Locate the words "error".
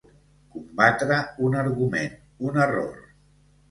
2.69-3.09